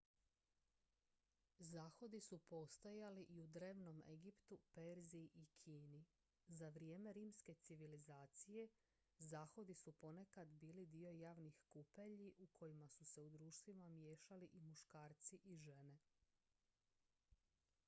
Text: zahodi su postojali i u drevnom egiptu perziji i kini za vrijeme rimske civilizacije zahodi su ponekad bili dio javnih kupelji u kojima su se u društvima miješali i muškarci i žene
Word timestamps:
zahodi 1.59 2.19
su 2.21 2.37
postojali 2.39 3.21
i 3.29 3.41
u 3.41 3.47
drevnom 3.47 4.01
egiptu 4.13 4.57
perziji 4.73 5.29
i 5.33 5.45
kini 5.45 6.05
za 6.47 6.69
vrijeme 6.69 7.13
rimske 7.13 7.53
civilizacije 7.55 8.67
zahodi 9.17 9.73
su 9.75 9.91
ponekad 9.91 10.47
bili 10.47 10.85
dio 10.85 11.11
javnih 11.11 11.61
kupelji 11.67 12.31
u 12.37 12.47
kojima 12.47 12.87
su 12.87 13.05
se 13.05 13.21
u 13.23 13.29
društvima 13.29 13.89
miješali 13.89 14.49
i 14.53 14.61
muškarci 14.61 15.39
i 15.43 15.55
žene 15.57 15.97